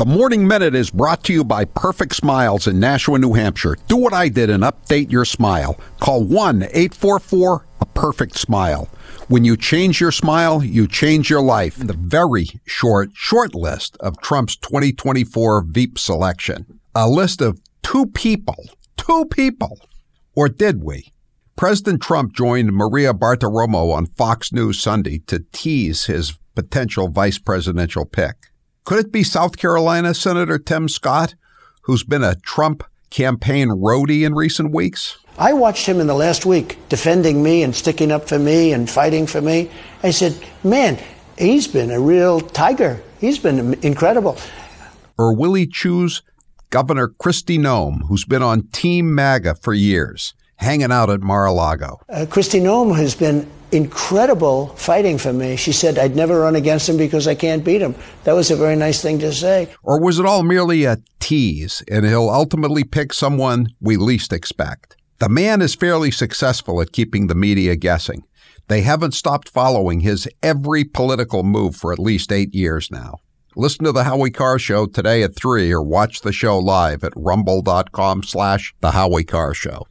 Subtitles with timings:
[0.00, 3.76] The Morning Minute is brought to you by Perfect Smiles in Nashua, New Hampshire.
[3.86, 5.78] Do what I did and update your smile.
[6.00, 8.88] Call 1 844 A Perfect Smile.
[9.28, 11.76] When you change your smile, you change your life.
[11.76, 16.80] The very short, short list of Trump's 2024 Veep selection.
[16.94, 18.70] A list of two people.
[18.96, 19.78] Two people.
[20.34, 21.12] Or did we?
[21.56, 28.06] President Trump joined Maria Bartiromo on Fox News Sunday to tease his potential vice presidential
[28.06, 28.49] pick.
[28.90, 31.36] Could it be South Carolina Senator Tim Scott,
[31.82, 35.16] who's been a Trump campaign roadie in recent weeks?
[35.38, 38.90] I watched him in the last week defending me and sticking up for me and
[38.90, 39.70] fighting for me.
[40.02, 40.98] I said, man,
[41.38, 43.00] he's been a real tiger.
[43.20, 44.36] He's been incredible.
[45.16, 46.22] Or will he choose
[46.70, 52.00] Governor Kristi Noem, who's been on Team MAGA for years, hanging out at Mar-a-Lago?
[52.08, 55.56] Uh, Kristi Noem has been incredible fighting for me.
[55.56, 57.94] She said I'd never run against him because I can't beat him.
[58.24, 59.68] That was a very nice thing to say.
[59.82, 64.96] Or was it all merely a tease and he'll ultimately pick someone we least expect?
[65.18, 68.24] The man is fairly successful at keeping the media guessing.
[68.68, 73.16] They haven't stopped following his every political move for at least eight years now.
[73.56, 77.12] Listen to the Howie Carr Show today at 3 or watch the show live at
[77.16, 79.86] rumble.com slash the Howie Carr Show.